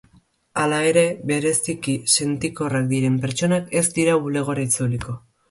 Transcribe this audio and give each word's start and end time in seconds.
Hala 0.61 0.77
ere, 0.91 1.03
bereziki 1.31 1.95
sentikorrak 2.15 2.89
diren 2.95 3.21
pertsonak 3.27 3.69
ez 3.83 3.85
dira 4.01 4.19
bulegora 4.27 4.67
itzuliko. 4.71 5.17